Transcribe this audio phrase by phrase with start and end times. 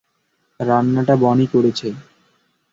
[0.59, 1.87] রান্নাটা বনি করেছে।